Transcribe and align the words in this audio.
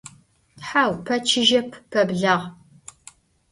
Hau 0.67 0.91
peçıjep, 1.05 1.69
peblağ. 1.91 2.37